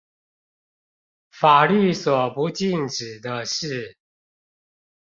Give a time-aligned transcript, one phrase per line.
[1.29, 3.97] 法律所不禁止的事